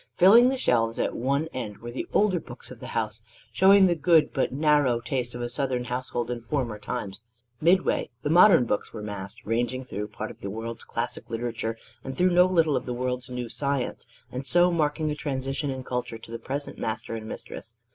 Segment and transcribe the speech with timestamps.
[0.17, 3.21] Filling the shelves at one end were the older books of the house,
[3.53, 7.21] showing the good but narrow taste of a Southern household in former times.
[7.61, 12.17] Midway, the modern books were massed, ranging through part of the world's classic literature and
[12.17, 16.17] through no little of the world's new science; and so marking a transition in culture
[16.17, 17.75] to the present master and mistress.